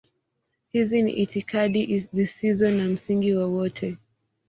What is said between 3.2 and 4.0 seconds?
wowote.